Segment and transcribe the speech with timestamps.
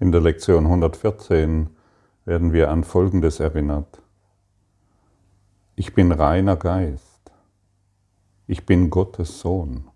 [0.00, 1.70] In der Lektion 114
[2.24, 4.00] werden wir an Folgendes erinnert.
[5.74, 7.32] Ich bin reiner Geist.
[8.46, 9.88] Ich bin Gottes Sohn.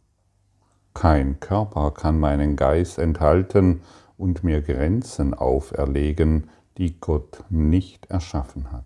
[0.92, 3.82] Kein Körper kann meinen Geist enthalten
[4.18, 8.84] und mir Grenzen auferlegen, die Gott nicht erschaffen hat.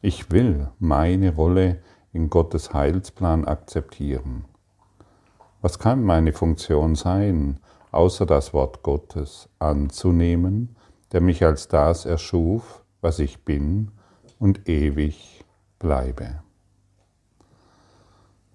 [0.00, 1.80] Ich will meine Rolle
[2.12, 4.46] in Gottes Heilsplan akzeptieren.
[5.60, 7.60] Was kann meine Funktion sein,
[7.92, 10.76] außer das Wort Gottes anzunehmen,
[11.12, 13.92] der mich als das erschuf, was ich bin
[14.38, 15.44] und ewig
[15.78, 16.42] bleibe?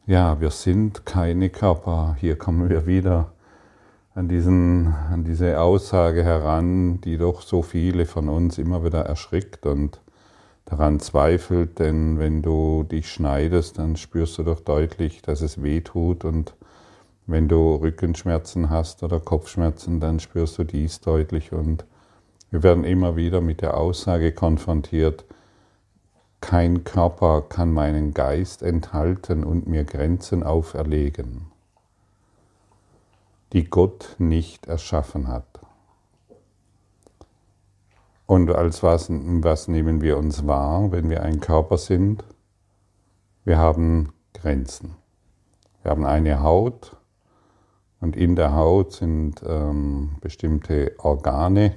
[0.05, 2.15] Ja, wir sind keine Körper.
[2.19, 3.33] Hier kommen wir wieder
[4.15, 9.65] an, diesen, an diese Aussage heran, die doch so viele von uns immer wieder erschrickt
[9.65, 10.01] und
[10.65, 15.81] daran zweifelt, denn wenn du dich schneidest, dann spürst du doch deutlich, dass es weh
[15.81, 16.55] tut und
[17.27, 21.85] wenn du Rückenschmerzen hast oder Kopfschmerzen, dann spürst du dies deutlich und
[22.49, 25.25] wir werden immer wieder mit der Aussage konfrontiert,
[26.39, 31.47] kein Körper kann meinen Geist enthalten und mir Grenzen auferlegen,
[33.51, 35.59] die Gott nicht erschaffen hat.
[38.25, 42.23] Und als was, was nehmen wir uns wahr, wenn wir ein Körper sind?
[43.43, 44.95] Wir haben Grenzen.
[45.81, 46.96] Wir haben eine Haut
[47.99, 51.75] und in der Haut sind ähm, bestimmte Organe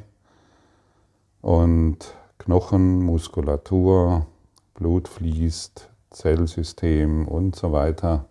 [1.40, 4.26] und Knochen, Muskulatur,
[4.74, 8.26] Blut fließt, Zellsystem und so weiter.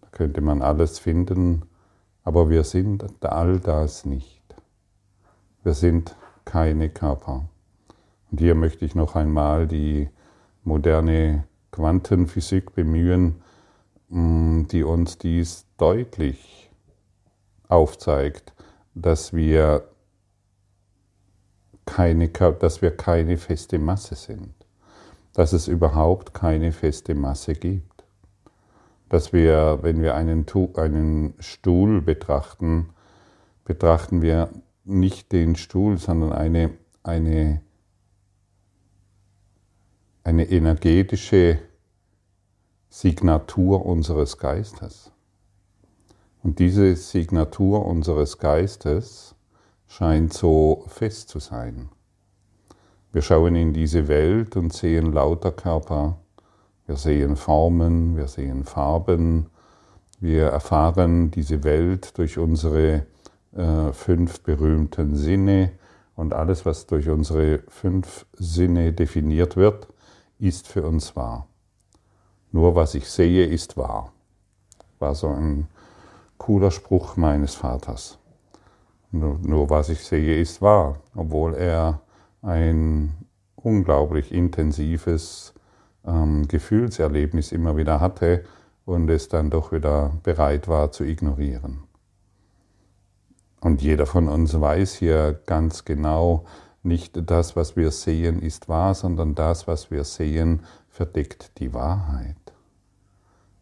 [0.00, 1.62] Da könnte man alles finden,
[2.24, 4.42] aber wir sind all das nicht.
[5.62, 7.48] Wir sind keine Körper.
[8.30, 10.08] Und hier möchte ich noch einmal die
[10.64, 13.42] moderne Quantenphysik bemühen,
[14.08, 16.69] mm, die uns dies deutlich
[17.70, 18.52] aufzeigt,
[18.94, 19.88] dass wir
[21.86, 24.54] keine, dass wir keine feste Masse sind,
[25.32, 28.04] dass es überhaupt keine feste Masse gibt,
[29.08, 32.90] dass wir, wenn wir einen, einen Stuhl betrachten,
[33.64, 34.50] betrachten wir
[34.84, 36.70] nicht den Stuhl, sondern eine,
[37.02, 37.60] eine,
[40.22, 41.58] eine energetische
[42.88, 45.12] Signatur unseres Geistes.
[46.42, 49.34] Und diese Signatur unseres Geistes
[49.86, 51.90] scheint so fest zu sein.
[53.12, 56.18] Wir schauen in diese Welt und sehen lauter Körper,
[56.86, 59.46] wir sehen Formen, wir sehen Farben,
[60.20, 63.06] wir erfahren diese Welt durch unsere
[63.52, 65.72] äh, fünf berühmten Sinne
[66.14, 69.88] und alles, was durch unsere fünf Sinne definiert wird,
[70.38, 71.48] ist für uns wahr.
[72.52, 74.12] Nur was ich sehe, ist wahr.
[74.98, 75.68] War so ein
[76.40, 78.18] cooler Spruch meines Vaters.
[79.12, 82.00] Nur, nur was ich sehe, ist wahr, obwohl er
[82.40, 83.14] ein
[83.56, 85.52] unglaublich intensives
[86.06, 88.44] ähm, Gefühlserlebnis immer wieder hatte
[88.86, 91.84] und es dann doch wieder bereit war zu ignorieren.
[93.60, 96.46] Und jeder von uns weiß hier ganz genau,
[96.82, 102.36] nicht das, was wir sehen, ist wahr, sondern das, was wir sehen, verdeckt die Wahrheit.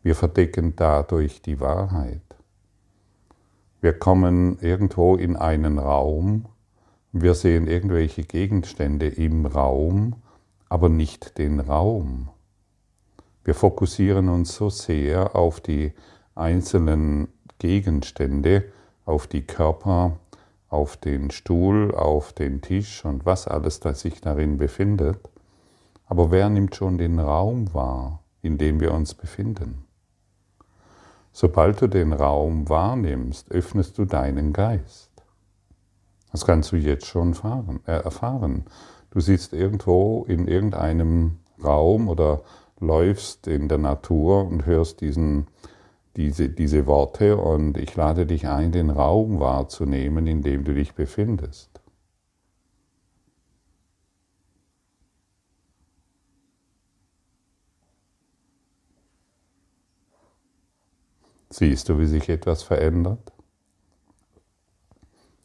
[0.04, 2.27] Wir verdecken dadurch die Wahrheit.
[3.80, 6.46] Wir kommen irgendwo in einen Raum,
[7.12, 10.16] wir sehen irgendwelche Gegenstände im Raum,
[10.68, 12.28] aber nicht den Raum.
[13.44, 15.92] Wir fokussieren uns so sehr auf die
[16.34, 17.28] einzelnen
[17.58, 18.64] Gegenstände,
[19.04, 20.18] auf die Körper,
[20.68, 25.30] auf den Stuhl, auf den Tisch und was alles das sich darin befindet.
[26.06, 29.87] Aber wer nimmt schon den Raum wahr, in dem wir uns befinden?
[31.40, 35.12] Sobald du den Raum wahrnimmst, öffnest du deinen Geist.
[36.32, 37.32] Das kannst du jetzt schon
[37.86, 38.64] äh, erfahren.
[39.12, 42.40] Du sitzt irgendwo in irgendeinem Raum oder
[42.80, 45.46] läufst in der Natur und hörst diesen
[46.16, 50.94] diese, diese Worte und ich lade dich ein, den Raum wahrzunehmen, in dem du dich
[50.94, 51.77] befindest.
[61.58, 63.32] Siehst du, wie sich etwas verändert?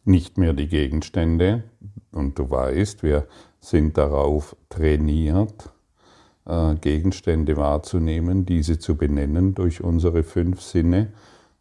[0.05, 1.63] Nicht mehr die Gegenstände,
[2.11, 3.27] und du weißt, wir
[3.59, 5.73] sind darauf trainiert,
[6.45, 11.13] äh, Gegenstände wahrzunehmen, diese zu benennen durch unsere fünf Sinne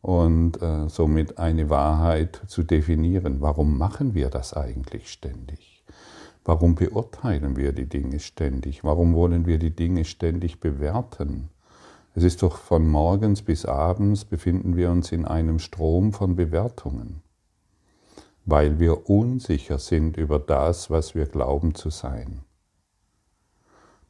[0.03, 3.41] und äh, somit eine Wahrheit zu definieren.
[3.41, 5.83] Warum machen wir das eigentlich ständig?
[6.45, 8.85] Warum beurteilen wir die Dinge ständig?
[8.85, 11.49] Warum wollen wir die Dinge ständig bewerten?
[12.14, 17.23] Es ist doch von morgens bis abends befinden wir uns in einem Strom von Bewertungen.
[18.44, 22.41] weil wir unsicher sind über das, was wir glauben zu sein.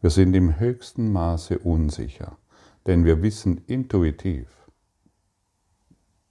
[0.01, 2.39] Wir sind im höchsten Maße unsicher,
[2.87, 4.49] denn wir wissen intuitiv.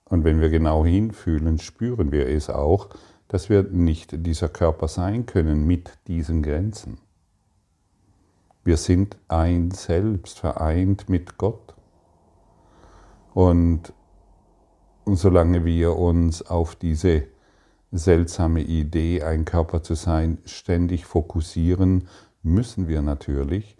[0.05, 2.89] Und wenn wir genau hinfühlen, spüren wir es auch,
[3.29, 6.97] dass wir nicht dieser Körper sein können mit diesen Grenzen.
[8.63, 11.75] Wir sind ein Selbst, vereint mit Gott.
[13.33, 13.93] Und,
[15.05, 17.27] solange wir uns auf diese
[17.91, 22.07] seltsame Idee, ein Körper zu sein, ständig fokussieren,
[22.43, 23.77] müssen wir natürlich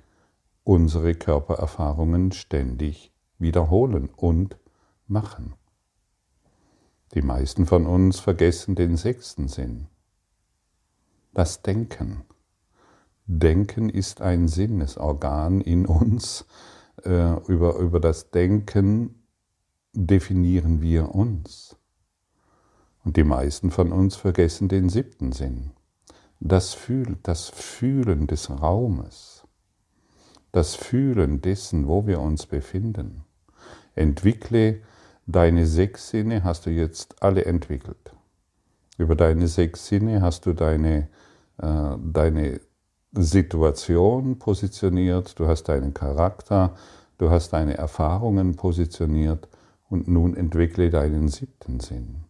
[0.64, 4.58] unsere Körpererfahrungen ständig wiederholen und
[5.08, 5.54] machen.
[7.14, 9.88] Die meisten von uns vergessen den sechsten Sinn,
[11.34, 12.24] das Denken.
[13.34, 16.46] Denken ist ein Sinnesorgan in uns.
[17.06, 19.24] Äh, über, über das Denken
[19.94, 21.78] definieren wir uns.
[23.06, 25.72] Und die meisten von uns vergessen den siebten Sinn.
[26.42, 29.48] Das, Fühl, das Fühlen des Raumes.
[30.52, 33.24] Das Fühlen dessen, wo wir uns befinden.
[33.96, 34.82] Entwickle
[35.26, 38.14] deine sechs Sinne, hast du jetzt alle entwickelt.
[38.98, 41.08] Über deine sechs Sinne hast du deine,
[41.60, 42.60] äh, deine
[43.14, 46.76] Situation positioniert, du hast deinen Charakter,
[47.18, 49.50] du hast deine Erfahrungen positioniert
[49.90, 52.24] und nun entwickle deinen siebten Sinn.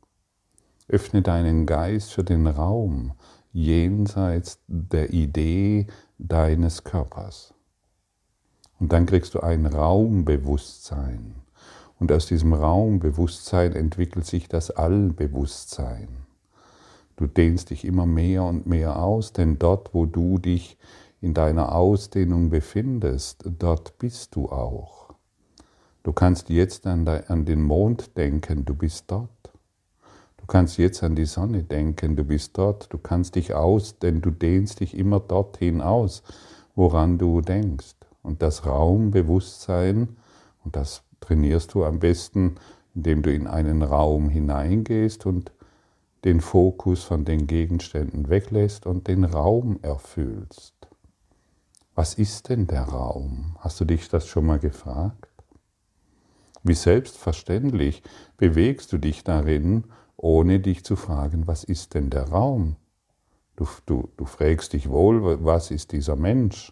[0.88, 3.14] Öffne deinen Geist für den Raum
[3.54, 5.88] jenseits der Idee
[6.18, 7.54] deines Körpers.
[8.80, 11.36] Und dann kriegst du ein Raumbewusstsein.
[12.00, 16.08] Und aus diesem Raumbewusstsein entwickelt sich das Allbewusstsein.
[17.16, 20.78] Du dehnst dich immer mehr und mehr aus, denn dort, wo du dich
[21.22, 25.14] in deiner Ausdehnung befindest, dort bist du auch.
[26.04, 29.30] Du kannst jetzt an, den Mond denken, du bist dort.
[30.38, 32.92] Du kannst jetzt an die Sonne denken, du bist dort.
[32.92, 36.24] Du kannst dich aus, denn du dehnst dich immer dorthin aus,
[36.76, 37.96] woran du denkst.
[38.24, 40.18] Und das Raumbewusstsein,
[40.64, 42.56] und das trainierst du am besten,
[42.96, 45.52] indem du in einen Raum hineingehst und
[46.24, 50.76] den Fokus von den Gegenständen weglässt und den Raum erfüllst.
[51.96, 53.58] Was ist denn der Raum?
[53.60, 55.28] Hast du dich das schon mal gefragt?
[56.64, 58.04] Wie selbstverständlich
[58.38, 59.86] bewegst du dich darin,
[60.16, 62.76] ohne dich zu fragen, was ist denn der Raum?
[63.56, 66.72] Du, du, du fragst dich wohl, was ist dieser Mensch?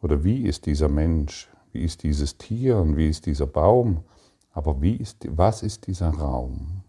[0.00, 1.48] Oder wie ist dieser Mensch?
[1.72, 4.04] Wie ist dieses Tier und wie ist dieser Baum?
[4.52, 6.82] Aber wie ist, was ist dieser Raum?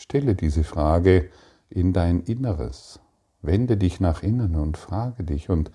[0.00, 1.30] Stelle diese Frage
[1.68, 3.00] in dein Inneres.
[3.42, 5.70] Wende dich nach innen und frage dich und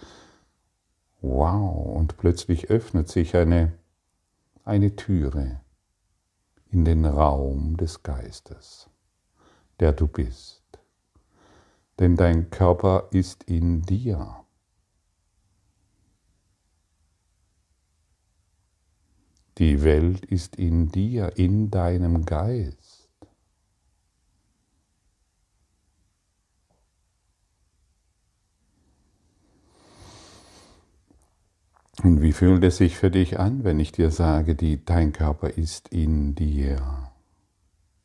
[1.22, 3.74] wow, und plötzlich öffnet sich eine,
[4.64, 5.62] eine Türe
[6.72, 8.90] in den Raum des Geistes,
[9.80, 10.64] der du bist.
[12.00, 14.44] Denn dein Körper ist in dir.
[19.60, 22.95] Die Welt ist in dir, in deinem Geist.
[32.06, 35.88] Wie fühlt es sich für dich an, wenn ich dir sage, die, dein Körper ist
[35.90, 37.12] in dir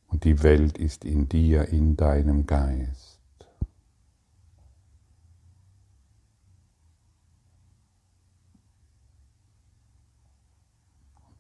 [0.08, 3.20] und die Welt ist in dir, in deinem Geist?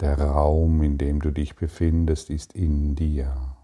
[0.00, 3.56] Der Raum, in dem du dich befindest, ist in dir.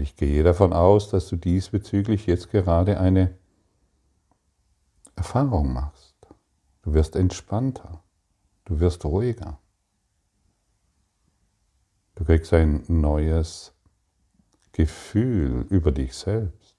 [0.00, 3.36] Und ich gehe davon aus, dass du diesbezüglich jetzt gerade eine
[5.14, 6.16] Erfahrung machst.
[6.80, 8.02] Du wirst entspannter,
[8.64, 9.58] du wirst ruhiger.
[12.14, 13.74] Du kriegst ein neues
[14.72, 16.78] Gefühl über dich selbst.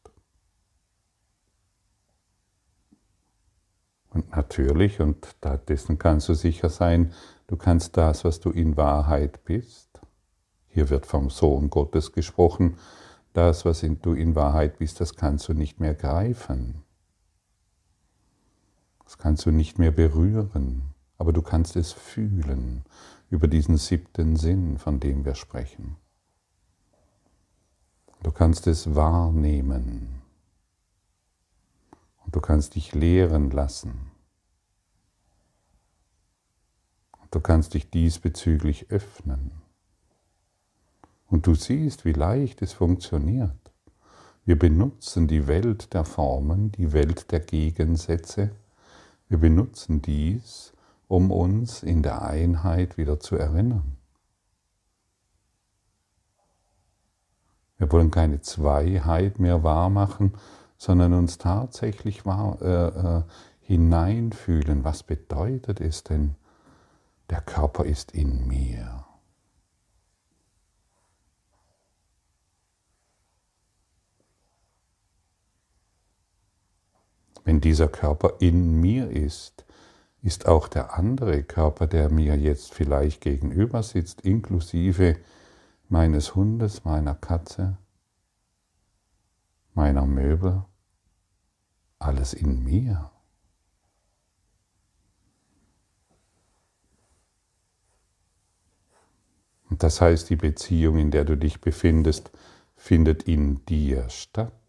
[4.10, 5.28] Und natürlich, und
[5.68, 7.14] dessen kannst du sicher sein,
[7.46, 10.02] du kannst das, was du in Wahrheit bist,
[10.70, 12.80] hier wird vom Sohn Gottes gesprochen,
[13.34, 16.84] das, was du in Wahrheit bist, das kannst du nicht mehr greifen.
[19.04, 22.84] Das kannst du nicht mehr berühren, aber du kannst es fühlen
[23.30, 25.98] über diesen siebten Sinn, von dem wir sprechen.
[28.24, 30.22] Du kannst es wahrnehmen
[32.24, 34.12] und du kannst dich lehren lassen.
[37.32, 39.61] Du kannst dich diesbezüglich öffnen.
[41.32, 43.56] Und du siehst, wie leicht es funktioniert.
[44.44, 48.52] Wir benutzen die Welt der Formen, die Welt der Gegensätze.
[49.30, 50.74] Wir benutzen dies,
[51.08, 53.96] um uns in der Einheit wieder zu erinnern.
[57.78, 60.34] Wir wollen keine Zweiheit mehr wahrmachen,
[60.78, 63.24] sondern uns tatsächlich wahr, äh, äh,
[63.62, 64.84] hineinfühlen.
[64.84, 66.36] Was bedeutet es denn,
[67.30, 69.01] der Körper ist in mir?
[77.44, 79.66] Wenn dieser Körper in mir ist,
[80.22, 85.18] ist auch der andere Körper, der mir jetzt vielleicht gegenüber sitzt, inklusive
[85.90, 87.78] meines Hundes, meiner Katze,
[89.74, 90.64] meiner Möbel,
[91.98, 93.12] alles in mir.
[99.70, 102.30] Und das heißt, die Beziehung, in der du dich befindest,
[102.76, 104.61] findet in dir statt.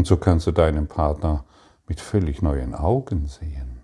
[0.00, 1.44] Und so kannst du deinen Partner
[1.86, 3.82] mit völlig neuen Augen sehen.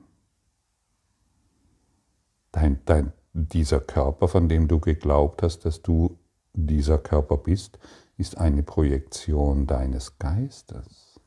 [2.52, 6.18] Dein, dein, dieser Körper, von dem du geglaubt hast, dass du
[6.54, 7.78] dieser Körper bist,
[8.16, 11.20] ist eine Projektion deines Geistes.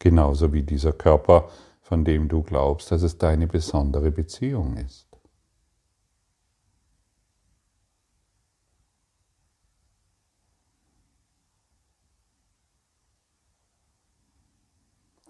[0.00, 1.50] Genauso wie dieser Körper,
[1.82, 5.05] von dem du glaubst, dass es deine besondere Beziehung ist.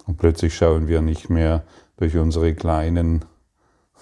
[0.07, 1.65] Und plötzlich schauen wir nicht mehr
[1.97, 3.25] durch unsere kleinen,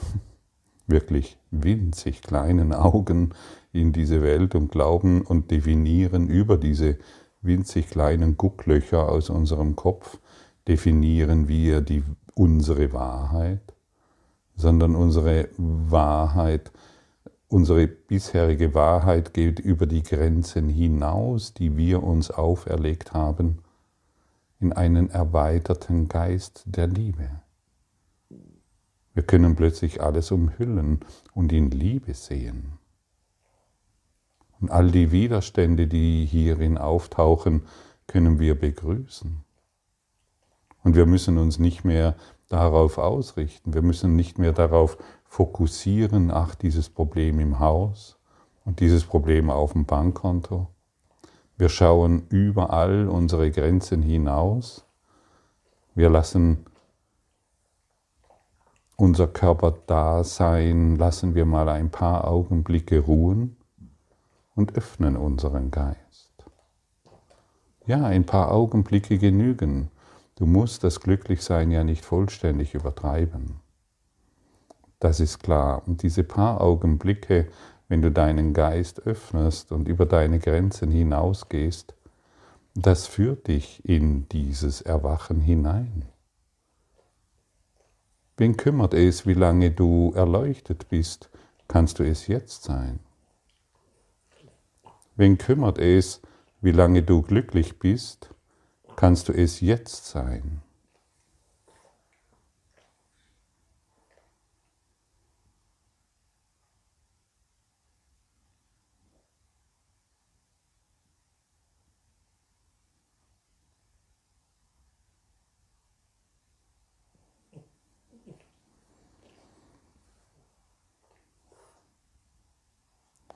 [0.86, 3.30] wirklich winzig kleinen Augen
[3.72, 6.98] in diese Welt und glauben und definieren über diese
[7.40, 10.18] winzig kleinen Gucklöcher aus unserem Kopf,
[10.68, 12.02] definieren wir die,
[12.34, 13.74] unsere Wahrheit,
[14.56, 16.70] sondern unsere Wahrheit,
[17.48, 23.63] unsere bisherige Wahrheit geht über die Grenzen hinaus, die wir uns auferlegt haben
[24.64, 27.28] in einen erweiterten Geist der Liebe.
[29.12, 31.00] Wir können plötzlich alles umhüllen
[31.34, 32.78] und in Liebe sehen.
[34.58, 37.64] Und all die Widerstände, die hierin auftauchen,
[38.06, 39.44] können wir begrüßen.
[40.82, 42.16] Und wir müssen uns nicht mehr
[42.48, 48.18] darauf ausrichten, wir müssen nicht mehr darauf fokussieren, ach, dieses Problem im Haus
[48.64, 50.73] und dieses Problem auf dem Bankkonto
[51.56, 54.84] wir schauen überall unsere Grenzen hinaus.
[55.94, 56.66] Wir lassen
[58.96, 63.56] unser Körper da sein, lassen wir mal ein paar Augenblicke ruhen
[64.54, 66.32] und öffnen unseren Geist.
[67.86, 69.90] Ja, ein paar Augenblicke genügen.
[70.36, 73.60] Du musst das Glücklichsein ja nicht vollständig übertreiben.
[74.98, 75.82] Das ist klar.
[75.86, 77.48] Und diese paar Augenblicke
[77.88, 81.94] wenn du deinen Geist öffnest und über deine Grenzen hinausgehst,
[82.74, 86.06] das führt dich in dieses Erwachen hinein.
[88.36, 91.30] Wen kümmert es, wie lange du erleuchtet bist,
[91.68, 92.98] kannst du es jetzt sein.
[95.14, 96.20] Wen kümmert es,
[96.60, 98.30] wie lange du glücklich bist,
[98.96, 100.63] kannst du es jetzt sein.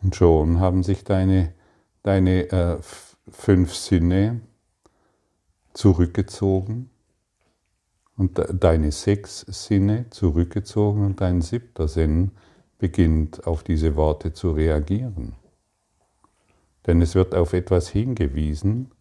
[0.08, 1.52] Und schon haben sich deine,
[2.02, 2.78] deine äh,
[3.28, 4.40] fünf Sinne
[5.74, 6.88] zurückgezogen
[8.16, 12.30] und deine sechs Sinne zurückgezogen und dein siebter Sinn
[12.78, 15.34] beginnt auf diese Worte zu reagieren.
[16.86, 18.92] Denn es wird auf etwas hingewiesen,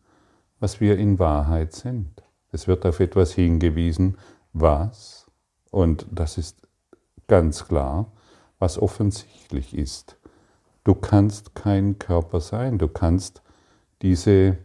[0.60, 2.22] was wir in Wahrheit sind.
[2.52, 4.18] Es wird auf etwas hingewiesen,
[4.52, 5.26] was,
[5.72, 6.68] und das ist
[7.28, 8.12] ganz klar,
[8.60, 10.18] was offensichtlich ist.
[10.88, 13.41] Du kannst kein Körper sein, du kannst
[14.01, 14.56] diese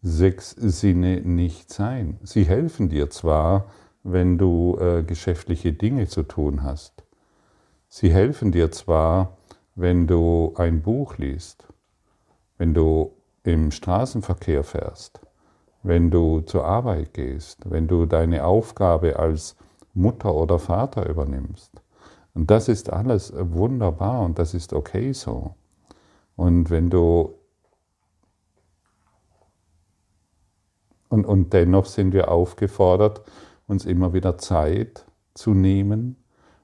[0.00, 2.18] sechs Sinne nicht sein.
[2.22, 3.66] Sie helfen dir zwar,
[4.02, 7.04] wenn du äh, geschäftliche Dinge zu tun hast.
[7.90, 9.36] Sie helfen dir zwar,
[9.74, 11.68] wenn du ein Buch liest,
[12.56, 15.20] wenn du im Straßenverkehr fährst,
[15.82, 19.56] wenn du zur Arbeit gehst, wenn du deine Aufgabe als
[19.92, 21.82] Mutter oder Vater übernimmst.
[22.38, 25.56] Und das ist alles wunderbar und das ist okay so.
[26.36, 27.34] Und wenn du
[31.08, 33.22] und, und dennoch sind wir aufgefordert,
[33.66, 35.04] uns immer wieder Zeit
[35.34, 36.14] zu nehmen,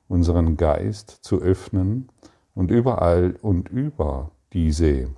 [0.07, 2.09] unseren Geist zu öffnen
[2.54, 5.11] und überall und über diese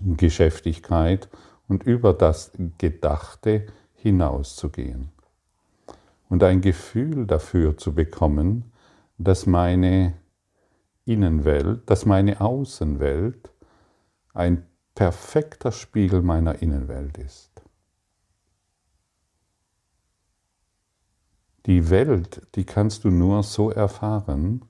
[0.00, 1.28] Geschäftigkeit
[1.66, 5.10] und über das Gedachte hinauszugehen.
[6.28, 8.71] und ein Gefühl dafür zu bekommen,
[9.24, 10.14] dass meine
[11.04, 13.50] Innenwelt, dass meine Außenwelt
[14.34, 17.50] ein perfekter Spiegel meiner Innenwelt ist.
[21.66, 24.64] Die Welt, die kannst du nur so erfahren,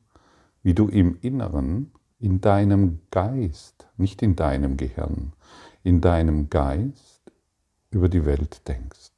[0.62, 5.32] wie du im Inneren, in deinem Geist, nicht in deinem Gehirn,
[5.82, 7.22] in deinem Geist
[7.90, 9.11] über die Welt denkst.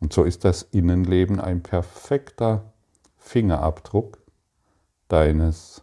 [0.00, 2.72] Und so ist das Innenleben ein perfekter
[3.16, 4.18] Fingerabdruck
[5.08, 5.82] deines,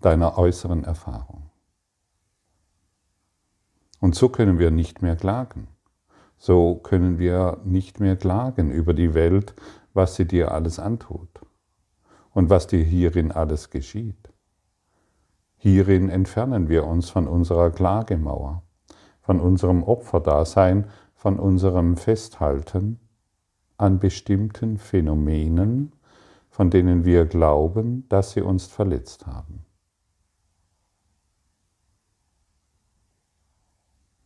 [0.00, 1.50] deiner äußeren Erfahrung.
[3.98, 5.68] Und so können wir nicht mehr klagen.
[6.38, 9.54] So können wir nicht mehr klagen über die Welt,
[9.92, 11.28] was sie dir alles antut
[12.32, 14.32] und was dir hierin alles geschieht.
[15.56, 18.62] Hierin entfernen wir uns von unserer Klagemauer,
[19.30, 22.98] von unserem Opferdasein, von unserem Festhalten
[23.76, 25.92] an bestimmten Phänomenen,
[26.48, 29.64] von denen wir glauben, dass sie uns verletzt haben.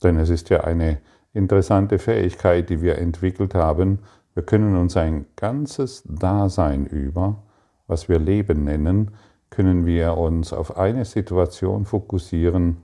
[0.03, 1.03] Denn es ist ja eine
[1.35, 3.99] interessante Fähigkeit, die wir entwickelt haben.
[4.33, 7.43] Wir können uns ein ganzes Dasein über,
[7.87, 9.11] was wir Leben nennen,
[9.51, 12.84] können wir uns auf eine Situation fokussieren,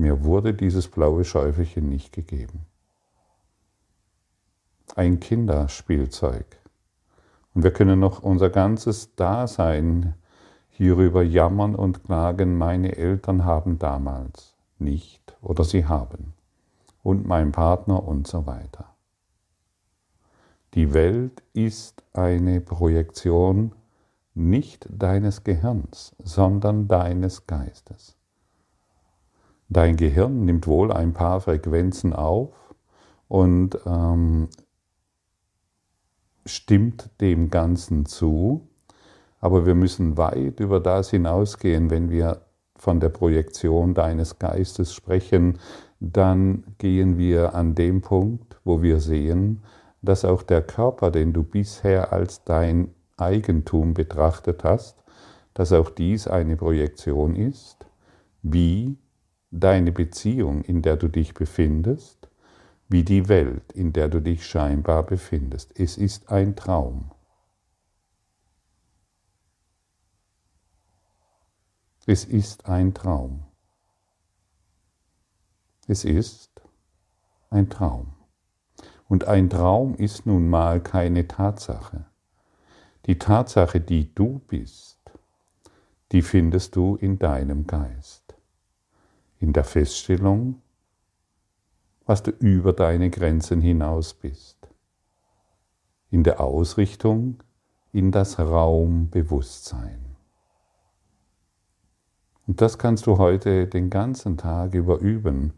[0.00, 2.66] mir wurde dieses blaue Schäufelchen nicht gegeben.
[4.96, 6.46] Ein Kinderspielzeug.
[7.54, 10.14] Und wir können noch unser ganzes Dasein
[10.70, 16.32] hierüber jammern und klagen, meine Eltern haben damals nicht oder sie haben.
[17.02, 18.94] Und mein Partner und so weiter.
[20.74, 23.72] Die Welt ist eine Projektion
[24.34, 28.16] nicht deines Gehirns, sondern deines Geistes.
[29.72, 32.74] Dein Gehirn nimmt wohl ein paar Frequenzen auf
[33.28, 34.48] und ähm,
[36.44, 38.66] stimmt dem Ganzen zu,
[39.40, 42.42] aber wir müssen weit über das hinausgehen, wenn wir
[42.74, 45.60] von der Projektion deines Geistes sprechen,
[46.00, 49.62] dann gehen wir an dem Punkt, wo wir sehen,
[50.02, 55.04] dass auch der Körper, den du bisher als dein Eigentum betrachtet hast,
[55.54, 57.86] dass auch dies eine Projektion ist,
[58.42, 58.96] wie
[59.50, 62.28] deine Beziehung, in der du dich befindest,
[62.88, 65.78] wie die Welt, in der du dich scheinbar befindest.
[65.78, 67.10] Es ist ein Traum.
[72.06, 73.44] Es ist ein Traum.
[75.86, 76.62] Es ist
[77.50, 78.14] ein Traum.
[79.08, 82.06] Und ein Traum ist nun mal keine Tatsache.
[83.06, 84.98] Die Tatsache, die du bist,
[86.12, 88.19] die findest du in deinem Geist
[89.40, 90.62] in der Feststellung,
[92.06, 94.68] was du über deine Grenzen hinaus bist,
[96.10, 97.42] in der Ausrichtung
[97.92, 100.10] in das Raumbewusstsein.
[102.46, 105.52] Und das kannst du heute den ganzen Tag über üben.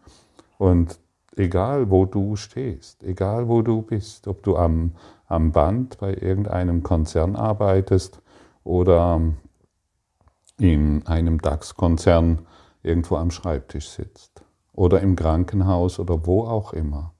[0.59, 0.99] Und
[1.37, 4.93] egal wo du stehst, egal wo du bist, ob du am,
[5.27, 8.21] am Band bei irgendeinem Konzern arbeitest
[8.65, 9.21] oder
[10.59, 12.47] in einem DAX-Konzern
[12.83, 17.15] irgendwo am Schreibtisch sitzt oder im Krankenhaus oder wo auch immer.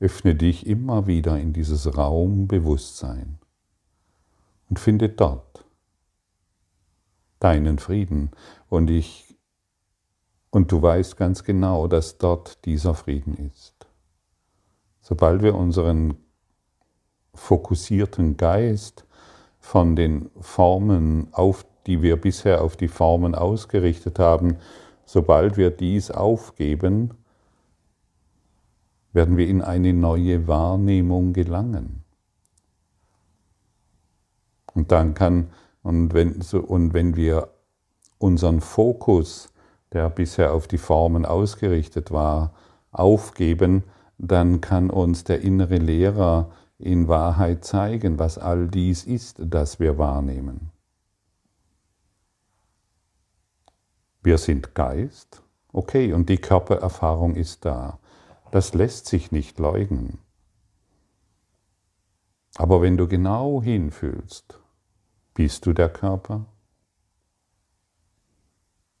[0.00, 3.38] Öffne dich immer wieder in dieses Raumbewusstsein
[4.68, 5.64] und finde dort
[7.38, 8.30] deinen Frieden.
[8.68, 9.30] Und ich
[10.50, 13.86] und du weißt ganz genau, dass dort dieser Frieden ist.
[15.00, 16.16] Sobald wir unseren
[17.34, 19.06] fokussierten Geist
[19.60, 24.58] von den Formen auf, die wir bisher auf die Formen ausgerichtet haben,
[25.12, 27.14] Sobald wir dies aufgeben,
[29.12, 32.04] werden wir in eine neue Wahrnehmung gelangen.
[34.72, 35.50] Und dann kann,
[35.82, 37.48] und wenn, und wenn wir
[38.18, 39.52] unseren Fokus,
[39.92, 42.54] der bisher auf die Formen ausgerichtet war,
[42.92, 43.82] aufgeben,
[44.16, 49.98] dann kann uns der innere Lehrer in Wahrheit zeigen, was all dies ist, das wir
[49.98, 50.70] wahrnehmen.
[54.22, 57.98] Wir sind Geist, okay, und die Körpererfahrung ist da.
[58.50, 60.18] Das lässt sich nicht leugnen.
[62.56, 64.58] Aber wenn du genau hinfühlst,
[65.34, 66.44] bist du der Körper?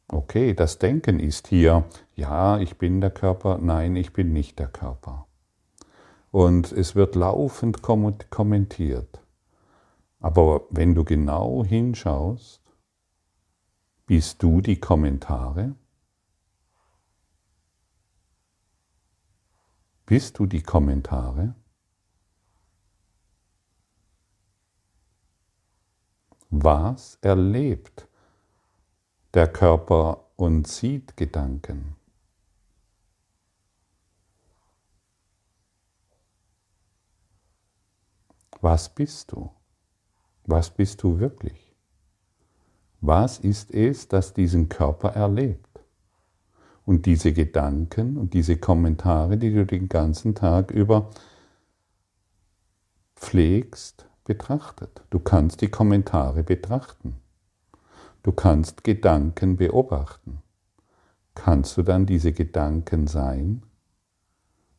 [0.08, 4.68] Okay, das Denken ist hier, ja, ich bin der Körper, nein, ich bin nicht der
[4.68, 5.26] Körper.
[6.30, 9.20] Und es wird laufend kommentiert.
[10.20, 12.60] Aber wenn du genau hinschaust,
[14.10, 15.76] bist du die Kommentare?
[20.04, 21.54] Bist du die Kommentare?
[26.48, 28.08] Was erlebt
[29.32, 31.94] der Körper und sieht Gedanken?
[38.60, 39.54] Was bist du?
[40.46, 41.69] Was bist du wirklich?
[43.00, 45.66] Was ist es, das diesen Körper erlebt?
[46.84, 51.10] Und diese Gedanken und diese Kommentare, die du den ganzen Tag über
[53.16, 55.02] pflegst, betrachtet.
[55.10, 57.16] Du kannst die Kommentare betrachten.
[58.22, 60.42] Du kannst Gedanken beobachten.
[61.34, 63.62] Kannst du dann diese Gedanken sein?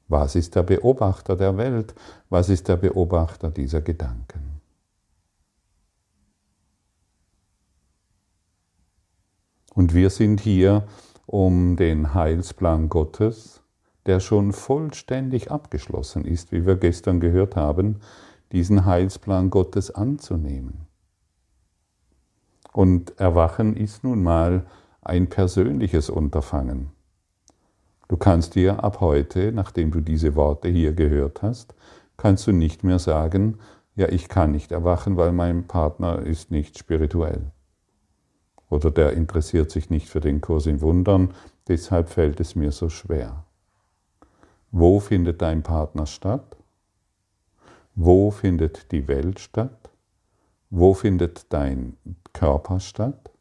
[0.07, 1.95] Was ist der Beobachter der Welt?
[2.29, 4.60] Was ist der Beobachter dieser Gedanken?
[9.73, 10.87] Und wir sind hier,
[11.25, 13.61] um den Heilsplan Gottes,
[14.05, 18.01] der schon vollständig abgeschlossen ist, wie wir gestern gehört haben,
[18.51, 20.87] diesen Heilsplan Gottes anzunehmen.
[22.73, 24.65] Und Erwachen ist nun mal
[25.01, 26.91] ein persönliches Unterfangen.
[28.07, 31.75] Du kannst dir ab heute, nachdem du diese Worte hier gehört hast,
[32.17, 33.57] kannst du nicht mehr sagen,
[33.95, 37.51] ja, ich kann nicht erwachen, weil mein Partner ist nicht spirituell.
[38.71, 41.33] Oder der interessiert sich nicht für den Kurs in Wundern,
[41.67, 43.43] deshalb fällt es mir so schwer.
[44.71, 46.55] Wo findet dein Partner statt?
[47.95, 49.89] Wo findet die Welt statt?
[50.69, 51.97] Wo findet dein
[52.31, 53.31] Körper statt?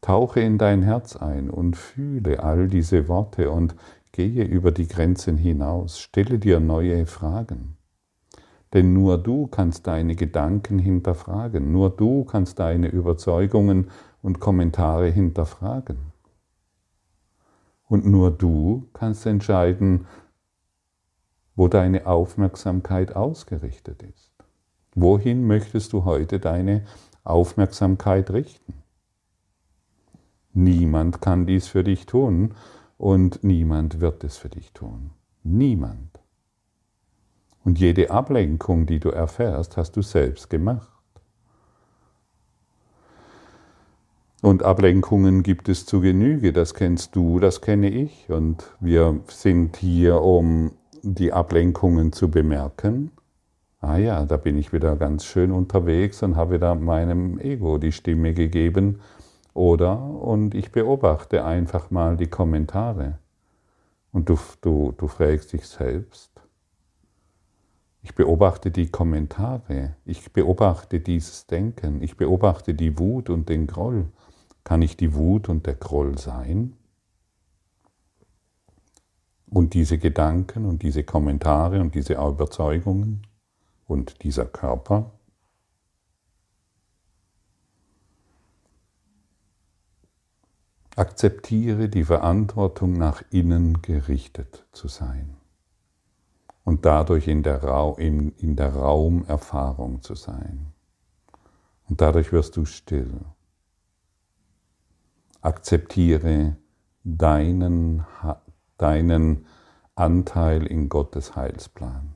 [0.00, 3.76] Tauche in dein Herz ein und fühle all diese Worte und
[4.10, 6.00] gehe über die Grenzen hinaus.
[6.00, 7.76] Stelle dir neue Fragen.
[8.72, 11.72] Denn nur du kannst deine Gedanken hinterfragen.
[11.72, 13.90] Nur du kannst deine Überzeugungen
[14.22, 15.98] und Kommentare hinterfragen.
[17.88, 20.06] Und nur du kannst entscheiden,
[21.54, 24.32] wo deine Aufmerksamkeit ausgerichtet ist.
[24.94, 26.84] Wohin möchtest du heute deine
[27.24, 28.74] Aufmerksamkeit richten?
[30.54, 32.54] Niemand kann dies für dich tun
[32.98, 35.10] und niemand wird es für dich tun.
[35.42, 36.21] Niemand.
[37.64, 40.90] Und jede Ablenkung, die du erfährst, hast du selbst gemacht.
[44.42, 48.28] Und Ablenkungen gibt es zu Genüge, das kennst du, das kenne ich.
[48.28, 50.72] Und wir sind hier, um
[51.02, 53.12] die Ablenkungen zu bemerken.
[53.80, 57.92] Ah ja, da bin ich wieder ganz schön unterwegs und habe wieder meinem Ego die
[57.92, 59.00] Stimme gegeben,
[59.54, 63.18] oder, und ich beobachte einfach mal die Kommentare.
[64.12, 66.31] Und du, du, du fragst dich selbst.
[68.02, 69.94] Ich beobachte die Kommentare.
[70.04, 72.02] Ich beobachte dieses Denken.
[72.02, 74.10] Ich beobachte die Wut und den Groll.
[74.64, 76.76] Kann ich die Wut und der Groll sein?
[79.46, 83.26] Und diese Gedanken und diese Kommentare und diese Überzeugungen
[83.86, 85.12] und dieser Körper?
[90.96, 95.36] Akzeptiere die Verantwortung, nach innen gerichtet zu sein
[96.64, 100.72] und dadurch in der, Ra in, in der Raumerfahrung zu sein.
[101.88, 103.20] Und dadurch wirst du still.
[105.40, 106.56] Akzeptiere
[107.04, 108.04] deinen,
[108.78, 109.46] deinen
[109.94, 112.14] Anteil in Gottes Heilsplan.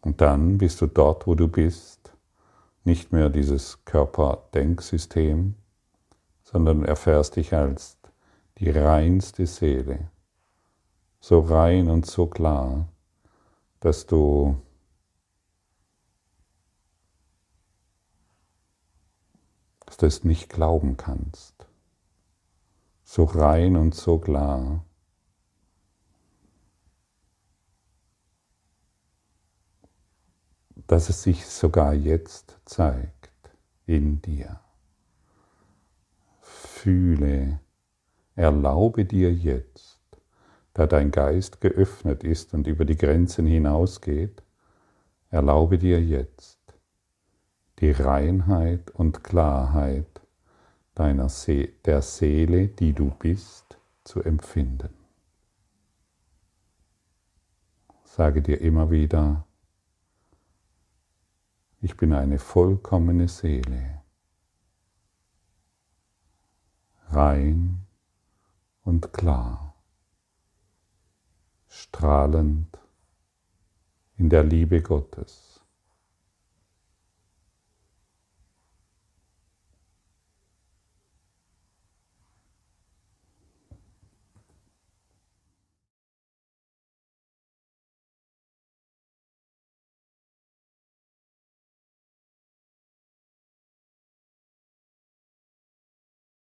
[0.00, 2.14] Und dann bist du dort, wo du bist,
[2.84, 5.54] nicht mehr dieses Körperdenksystem,
[6.42, 7.97] sondern erfährst dich als
[8.60, 10.10] die reinste Seele,
[11.20, 12.88] so rein und so klar,
[13.80, 14.60] dass du
[19.86, 21.66] dass du es nicht glauben kannst.
[23.04, 24.84] So rein und so klar,
[30.88, 33.50] dass es sich sogar jetzt zeigt
[33.86, 34.60] in dir.
[36.42, 37.60] Fühle,
[38.38, 39.98] erlaube dir jetzt,
[40.72, 44.44] da dein Geist geöffnet ist und über die Grenzen hinausgeht,
[45.30, 46.60] erlaube dir jetzt
[47.80, 50.20] die Reinheit und Klarheit
[50.94, 54.94] deiner See der Seele, die du bist, zu empfinden.
[58.04, 59.46] Sage dir immer wieder,
[61.80, 64.02] ich bin eine vollkommene Seele,
[67.08, 67.87] rein
[68.88, 69.74] und klar,
[71.68, 72.78] strahlend
[74.16, 75.47] in der Liebe Gottes.